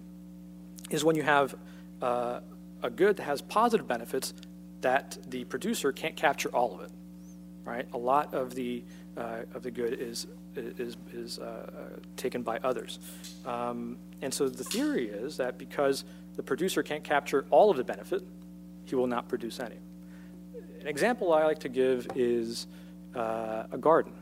[0.91, 1.55] is when you have
[2.03, 4.35] a good that has positive benefits
[4.81, 6.91] that the producer can't capture all of it,
[7.65, 7.87] right?
[7.93, 8.85] A lot of the
[9.17, 12.99] uh, of the good is is is uh, taken by others,
[13.47, 16.05] um, and so the theory is that because
[16.37, 18.23] the producer can't capture all of the benefit,
[18.85, 19.77] he will not produce any.
[20.83, 22.67] An example I like to give is
[23.15, 24.13] uh, a garden.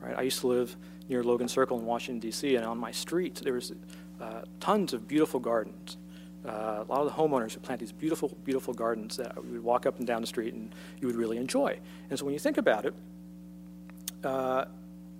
[0.00, 0.74] Right, I used to live
[1.10, 3.72] near Logan Circle in Washington D.C., and on my street there was
[4.18, 5.98] uh, tons of beautiful gardens.
[6.42, 9.62] Uh, a lot of the homeowners would plant these beautiful, beautiful gardens that we would
[9.62, 11.78] walk up and down the street and you would really enjoy.
[12.08, 12.94] And so when you think about it,
[14.24, 14.64] uh,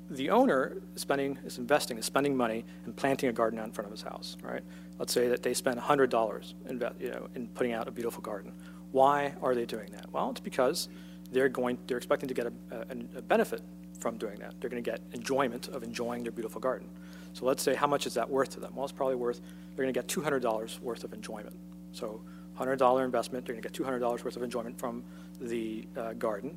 [0.09, 3.73] the owner is spending is investing is spending money and planting a garden out in
[3.73, 4.63] front of his house right
[4.99, 8.53] let's say that they spend $100 in, you know, in putting out a beautiful garden
[8.97, 10.11] why are they doing that?
[10.11, 10.89] Well it's because
[11.31, 13.61] they're going they're expecting to get a, a, a benefit
[14.01, 14.55] from doing that.
[14.59, 16.89] They're going to get enjoyment of enjoying their beautiful garden.
[17.35, 18.73] So let's say how much is that worth to them?
[18.75, 19.43] Well it's probably worth
[19.75, 21.55] they're going to get $200 worth of enjoyment.
[21.93, 22.23] So
[22.59, 25.05] $100 investment they're going to get $200 worth of enjoyment from
[25.43, 26.57] the uh, garden.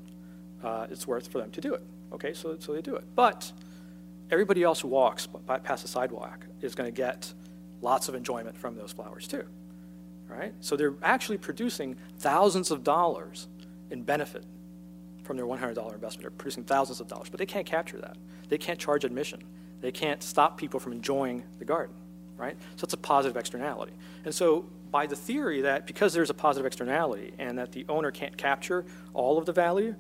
[0.64, 1.84] Uh, it's worth for them to do it.
[2.14, 3.04] Okay, so, so they do it.
[3.16, 3.52] But
[4.32, 5.28] everybody else who walks
[5.64, 7.34] past the sidewalk is going to get
[7.82, 9.44] lots of enjoyment from those flowers too.
[10.30, 10.54] Right?
[10.62, 13.48] So they're actually producing thousands of dollars
[13.90, 14.46] in benefit
[15.24, 16.22] from their $100 investment.
[16.22, 18.16] They're producing thousands of dollars, but they can't capture that.
[18.48, 19.44] They can't charge admission.
[19.82, 21.96] They can't stop people from enjoying the garden,
[22.38, 22.58] right?
[22.76, 23.94] So it's a positive externality.
[24.26, 28.12] And so by the theory that because there's a positive externality and that the owner
[28.12, 29.96] can't capture all of the value,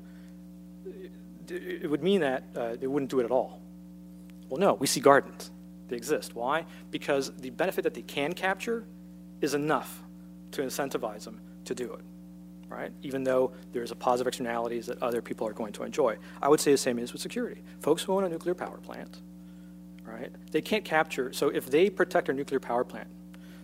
[1.47, 3.61] it would mean that uh, they wouldn't do it at all.
[4.49, 5.51] Well, no, we see gardens.
[5.87, 6.35] They exist.
[6.35, 6.65] Why?
[6.91, 8.85] Because the benefit that they can capture
[9.41, 10.03] is enough
[10.51, 12.01] to incentivize them to do it,
[12.67, 12.91] right?
[13.03, 16.17] Even though there's a positive externalities that other people are going to enjoy.
[16.41, 17.61] I would say the same is with security.
[17.79, 19.19] Folks who own a nuclear power plant,
[20.05, 20.31] right?
[20.51, 21.31] They can't capture.
[21.33, 23.07] So if they protect a nuclear power plant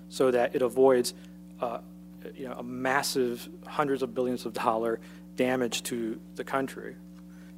[0.10, 1.14] so that it avoids,
[1.60, 1.80] uh,
[2.36, 5.00] you know, a massive hundreds of billions of dollar
[5.36, 6.96] damage to the country,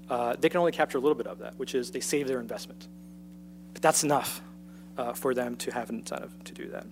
[0.10, 2.40] uh, they can only capture a little bit of that, which is they save their
[2.40, 2.88] investment.
[3.74, 4.42] But that's enough
[4.98, 6.88] uh, for them to have an incentive to do that.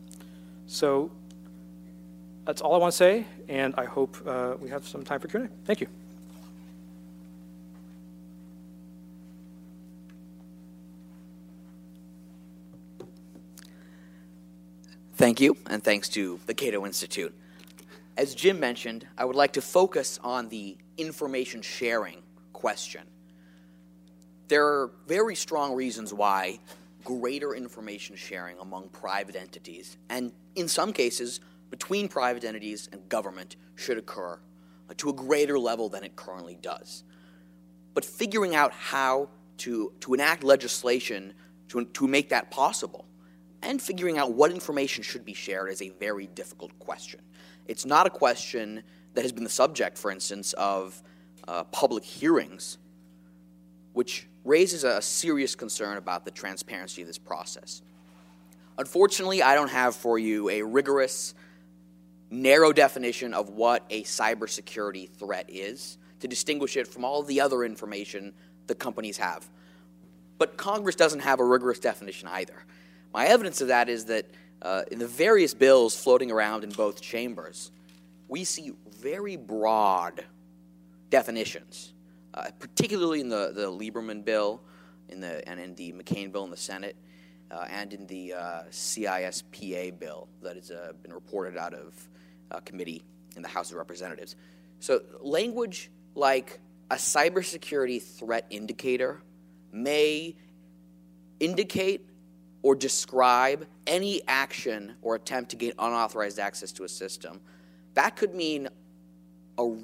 [0.68, 1.12] So
[2.46, 5.28] that's all I want to say, and I hope uh, we have some time for
[5.28, 5.50] Q&A.
[5.66, 5.88] Thank you.
[15.16, 17.34] Thank you, and thanks to the Cato Institute.
[18.18, 22.22] As Jim mentioned, I would like to focus on the information sharing
[22.54, 23.02] question.
[24.50, 26.60] There are very strong reasons why
[27.04, 33.56] greater information sharing among private entities, and in some cases, between private entities and government,
[33.76, 34.40] should occur
[34.98, 37.04] to a greater level than it currently does.
[37.94, 41.34] But figuring out how to, to enact legislation
[41.70, 43.06] to, to make that possible
[43.62, 47.20] and figuring out what information should be shared is a very difficult question.
[47.68, 48.84] It's not a question
[49.16, 51.02] that has been the subject, for instance, of
[51.48, 52.78] uh, public hearings,
[53.94, 57.82] which raises a serious concern about the transparency of this process.
[58.78, 61.34] Unfortunately, I don't have for you a rigorous,
[62.36, 67.64] narrow definition of what a cybersecurity threat is to distinguish it from all the other
[67.64, 68.34] information
[68.68, 69.48] the companies have.
[70.38, 72.66] But Congress doesn't have a rigorous definition either.
[73.14, 74.26] My evidence of that is that
[74.62, 77.72] uh, in the various bills floating around in both chambers,
[78.28, 80.26] we see very broad
[81.10, 81.94] definitions,
[82.34, 84.62] uh, particularly in the, the Lieberman bill
[85.10, 86.96] in the, and in the McCain bill in the Senate,
[87.52, 91.94] uh, and in the uh, CISPA bill that has uh, been reported out of
[92.52, 93.04] uh, committee
[93.36, 94.36] in the House of Representatives.
[94.80, 96.60] So, language like
[96.92, 99.22] a cybersecurity threat indicator
[99.72, 100.36] may
[101.40, 102.08] indicate
[102.62, 107.40] or describe any action or attempt to gain unauthorized access to a system.
[107.94, 108.70] That could mean
[109.58, 109.76] a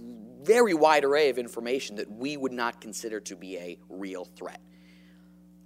[0.41, 4.59] very wide array of information that we would not consider to be a real threat.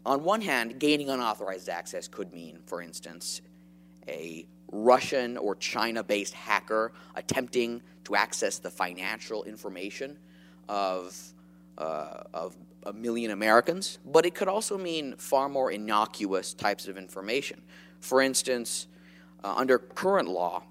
[0.05, 3.41] On one hand, gaining unauthorized access could mean, for instance,
[4.07, 10.17] a Russian or China based hacker attempting to access the financial information
[10.69, 11.17] of,
[11.77, 16.97] uh, of a million Americans, but it could also mean far more innocuous types of
[16.97, 17.61] information.
[17.99, 18.87] For instance,
[19.43, 20.63] uh, under current law,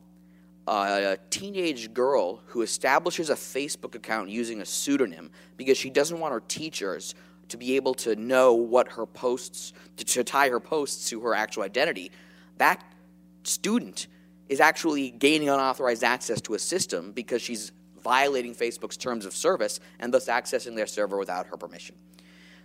[0.66, 6.32] a teenage girl who establishes a Facebook account using a pseudonym because she doesn't want
[6.32, 7.14] her teachers
[7.48, 11.34] to be able to know what her posts, to, to tie her posts to her
[11.34, 12.10] actual identity,
[12.56, 12.82] that
[13.44, 14.08] student
[14.48, 19.80] is actually gaining unauthorized access to a system because she's violating Facebook's terms of service
[19.98, 21.96] and thus accessing their server without her permission,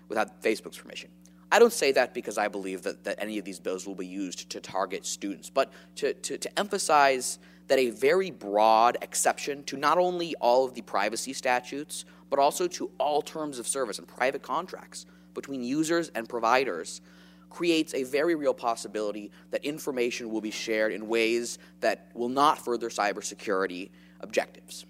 [0.09, 1.09] without Facebook's permission.
[1.51, 4.05] I don't say that because I believe that, that any of these bills will be
[4.05, 9.77] used to target students, but to, to, to emphasize that a very broad exception to
[9.77, 14.07] not only all of the privacy statutes, but also to all terms of service and
[14.07, 17.01] private contracts between users and providers
[17.49, 22.63] creates a very real possibility that information will be shared in ways that will not
[22.63, 24.85] further cybersecurity objectives.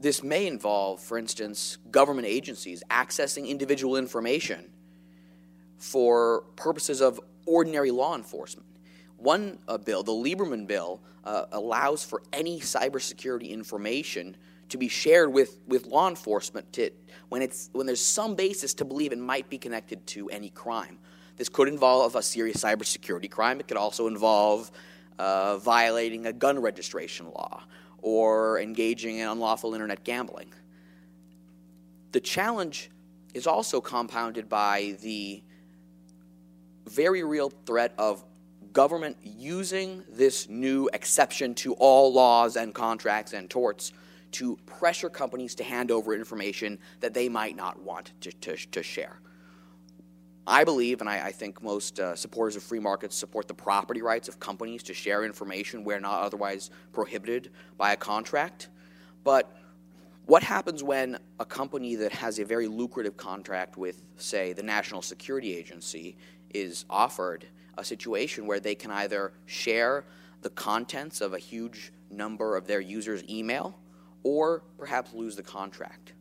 [0.00, 4.70] This may involve, for instance, government agencies accessing individual information
[5.76, 8.66] for purposes of ordinary law enforcement.
[9.16, 14.36] One uh, bill, the Lieberman bill, uh, allows for any cybersecurity information
[14.70, 16.90] to be shared with, with law enforcement to,
[17.28, 20.98] when, it's, when there's some basis to believe it might be connected to any crime.
[21.36, 23.60] This could involve a serious cybersecurity crime.
[23.60, 24.70] It could also involve
[25.18, 27.62] uh, violating a gun registration law
[28.02, 30.52] or engaging in unlawful internet gambling.
[32.12, 32.90] The challenge
[33.34, 35.42] is also compounded by the
[36.86, 38.24] very real threat of
[38.72, 43.92] government using this new exception to all laws and contracts and torts
[44.32, 48.82] to pressure companies to hand over information that they might not want to, to, to
[48.82, 49.20] share.
[50.46, 54.02] I believe, and I, I think most uh, supporters of free markets support the property
[54.02, 58.68] rights of companies to share information where not otherwise prohibited by a contract.
[59.22, 59.54] But
[60.26, 65.02] what happens when a company that has a very lucrative contract with, say, the National
[65.02, 66.16] Security Agency
[66.54, 67.46] is offered
[67.78, 70.04] a situation where they can either share
[70.42, 73.78] the contents of a huge number of their users' email
[74.22, 76.12] or perhaps lose the contract?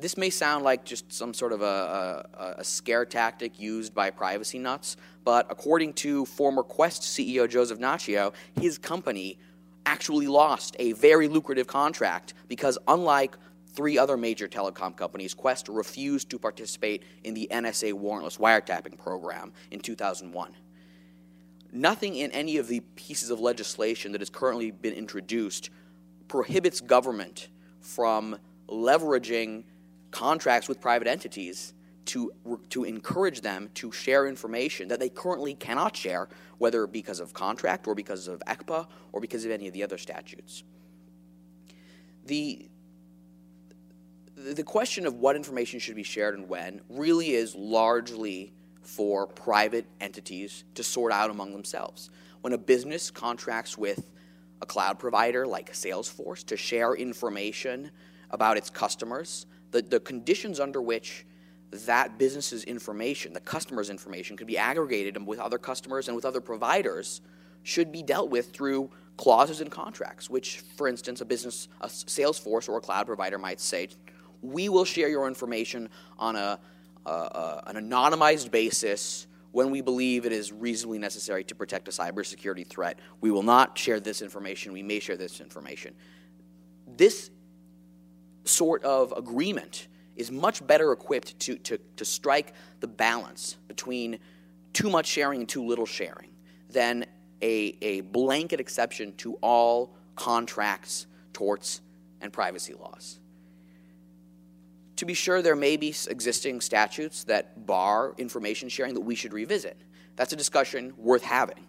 [0.00, 4.10] this may sound like just some sort of a, a, a, scare tactic used by
[4.10, 9.38] privacy nuts, but according to former Qwest CEO Joseph Nacchio, his company
[9.86, 13.36] actually lost a very lucrative contract because, unlike
[13.72, 19.52] three other major telecom companies, Qwest refused to participate in the NSA warrantless wiretapping program
[19.70, 20.54] in 2001.
[21.72, 25.70] Nothing in any of the pieces of legislation that has currently been introduced
[26.30, 27.48] prohibits government
[27.80, 28.38] from
[28.68, 29.64] leveraging
[30.12, 32.32] contracts with private entities to,
[32.68, 37.88] to encourage them to share information that they currently cannot share, whether because of contract
[37.88, 40.62] or because of ECPA or because of any of the other statutes.
[42.26, 42.68] The,
[44.36, 49.84] the question of what information should be shared and when really is largely for private
[50.00, 52.08] entities to sort out among themselves.
[52.40, 54.08] When a business contracts with
[54.62, 57.90] a cloud provider like Salesforce to share information
[58.30, 61.26] about its customers, the, the conditions under which
[61.70, 66.40] that business's information, the customer's information, could be aggregated with other customers and with other
[66.40, 67.20] providers
[67.62, 72.68] should be dealt with through clauses in contracts, which, for instance, a business, a Salesforce
[72.68, 73.88] or a cloud provider might say,
[74.42, 76.58] we will share your information on a,
[77.06, 82.98] an anonymized basis when we believe it is reasonably necessary to protect a cybersecurity threat.
[83.20, 84.72] We will not share this information.
[84.72, 85.94] We may share this information.
[86.86, 87.30] This
[88.44, 94.18] sort of agreement is much better equipped to, to, to strike the balance between
[94.72, 96.30] too much sharing and too little sharing
[96.68, 97.06] than
[97.42, 101.80] a, a blanket exception to all contracts, torts,
[102.20, 103.19] and privacy laws.
[105.00, 109.32] To be sure, there may be existing statutes that bar information sharing that we should
[109.32, 109.80] revisit.
[110.14, 111.66] That's a discussion worth having.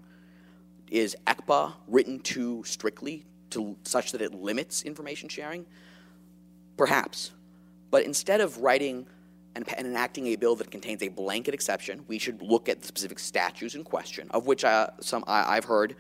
[0.90, 5.66] Is ECPA written too strictly to such that it limits information sharing?
[6.76, 7.32] Perhaps.
[7.90, 9.08] But instead of writing
[9.56, 13.18] and, enacting a bill that contains a blanket exception, we should look at the specific
[13.18, 15.96] statutes in question, of which uh, some I, have heard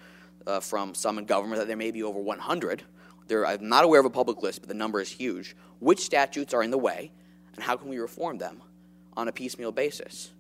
[0.46, 2.84] uh, from some in government that there may be over 100.
[3.28, 5.56] There, I'm not aware of a public list, but the number is huge.
[5.80, 7.12] Which statutes are in the way,
[7.56, 8.62] and how can we reform them
[9.16, 10.32] on a piecemeal basis?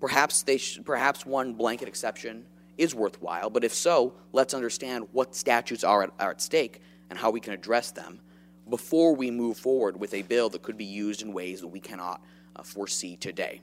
[0.00, 2.44] Perhaps, they sh- perhaps one blanket exception
[2.78, 7.18] is worthwhile, but if so, let's understand what statutes are at, are at stake and
[7.18, 8.20] how we can address them
[8.68, 11.80] before we move forward with a bill that could be used in ways that we
[11.80, 12.20] cannot
[12.56, 13.60] uh, foresee today.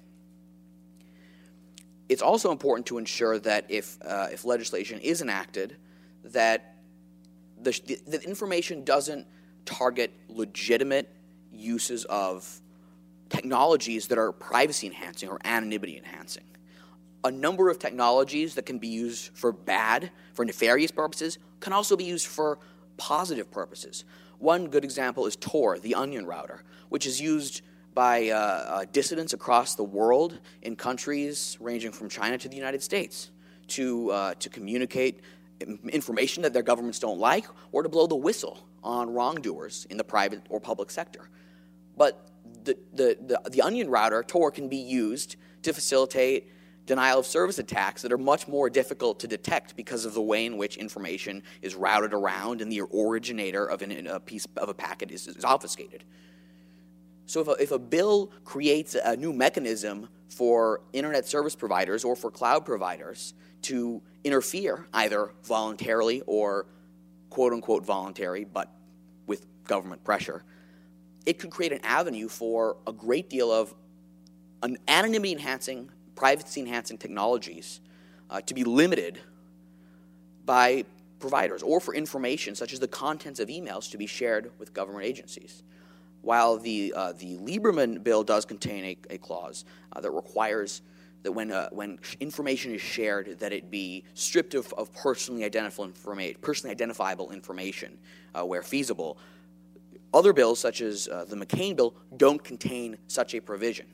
[2.10, 5.78] It's also important to ensure that if, uh, if legislation is enacted,
[6.26, 6.76] that
[7.62, 9.28] the, the, the information doesn't
[9.66, 11.10] target legitimate
[11.52, 12.62] uses of
[13.34, 16.44] technologies that are privacy enhancing or anonymity enhancing.
[17.24, 21.96] A number of technologies that can be used for bad, for nefarious purposes, can also
[21.96, 22.60] be used for
[22.98, 24.06] positive purposes.
[24.38, 27.62] One good example is Tor, the onion router, which is used
[27.96, 32.84] by uh, uh, dissidents across the world in countries ranging from China to the United
[32.84, 33.32] States
[33.70, 35.22] to, uh, to communicate
[35.90, 40.04] information that their governments don't like or to blow the whistle on wrongdoers in the
[40.04, 41.30] private or public sector.
[41.96, 42.30] But
[42.64, 46.49] the, the, the, the onion router, Tor, can be used to facilitate
[46.86, 50.45] denial of service attacks that are much more difficult to detect because of the way
[50.45, 54.74] in which information is routed around and the originator of an, a piece of a
[54.74, 56.03] packet is, is obfuscated.
[57.26, 62.16] So if a, if a bill creates a new mechanism for internet service providers or
[62.16, 63.34] for cloud providers
[63.64, 66.66] to interfere, either voluntarily or
[67.30, 68.70] quote unquote voluntary, but
[69.26, 70.43] with government pressure,
[71.26, 73.74] it could create an avenue for a great deal of
[74.62, 77.82] an anonymity enhancing, privacy enhancing technologies
[78.30, 79.20] uh, to be limited
[80.46, 80.86] by
[81.20, 85.06] providers or for information such as the contents of emails to be shared with government
[85.06, 85.64] agencies.
[86.22, 90.82] While the, uh, the Lieberman bill does contain a, a clause uh, that requires
[91.24, 95.94] that when, uh, when information is shared, that it be stripped of, of personally, identifiable
[95.94, 97.98] informa- personally identifiable information
[98.36, 99.18] uh, where feasible.
[100.14, 103.88] Other bills, such as uh, the McCain bill, don't contain such a provision,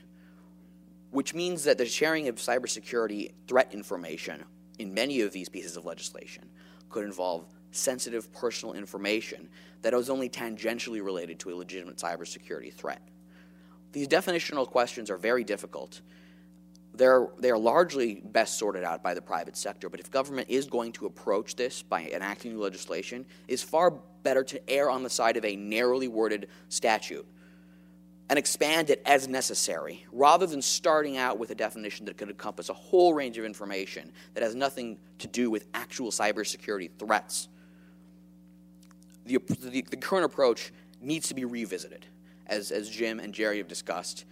[1.12, 4.44] which means that the sharing of cybersecurity threat information
[4.80, 6.50] in many of these pieces of legislation
[6.90, 9.48] could involve sensitive personal information
[9.82, 13.02] that is only tangentially related to a legitimate cybersecurity threat.
[13.92, 16.02] These definitional questions are very difficult
[17.00, 19.90] they're, they're largely best sorted out by the private sector.
[19.90, 23.92] But if government is going to approach this by enacting new legislation, it's far
[24.22, 27.26] better to err on the side of a narrowly worded statute
[28.30, 32.70] and expand it as necessary, rather than starting out with a definition that could encompass
[32.70, 37.48] a whole range of information that has nothing to do with actual cybersecurity threats.
[39.26, 40.72] The, the, the current approach
[41.02, 42.06] needs to be revisited,
[42.46, 44.26] as, as Jim and Jerry have discussed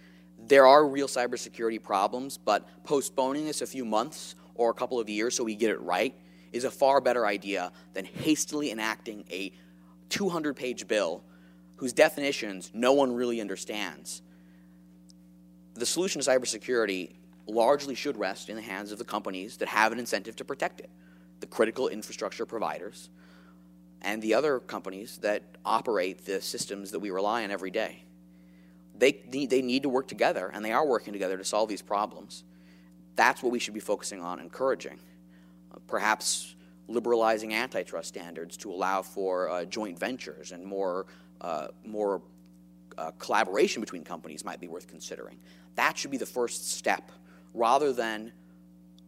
[0.46, 5.08] there are real cybersecurity problems, but postponing this a few months or a couple of
[5.08, 6.14] years so we get it right
[6.52, 9.52] is a far better idea than hastily enacting a
[10.08, 11.22] 200 page bill
[11.76, 14.22] whose definitions no one really understands.
[15.74, 17.12] The solution to cybersecurity
[17.46, 20.80] largely should rest in the hands of the companies that have an incentive to protect
[20.80, 20.90] it
[21.40, 23.10] the critical infrastructure providers
[24.02, 28.02] and the other companies that operate the systems that we rely on every day
[28.98, 31.82] they need, they need to work together, and they are working together to solve these
[31.82, 32.44] problems.
[33.16, 34.98] That's what we should be focusing on encouraging.
[35.72, 36.56] Uh, perhaps
[36.88, 41.06] liberalizing antitrust standards to allow for uh, joint ventures and more,
[41.40, 42.22] uh, more
[42.96, 45.38] uh, collaboration between companies might be worth considering.
[45.76, 47.12] That should be the first step
[47.54, 48.32] rather than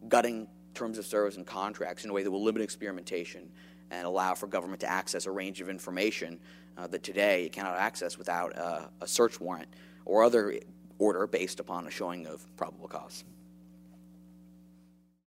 [0.07, 3.49] gutting terms of service and contracts in a way that will limit experimentation
[3.91, 6.39] and allow for government to access a range of information
[6.77, 9.67] uh, that today it cannot access without uh, a search warrant
[10.05, 10.55] or other
[10.97, 13.23] order based upon a showing of probable cause.